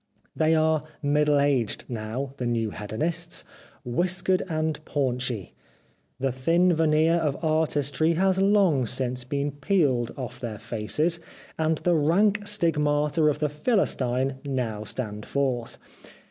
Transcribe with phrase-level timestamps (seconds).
[0.35, 3.43] They are middle aged now, the new Hedonists,
[3.85, 5.53] whiskered and paunchy.
[6.19, 11.19] The thin veneer of artistry has long since been peeled off their faces,
[11.55, 15.77] and the rank stigmata of the Philistine now stand forth.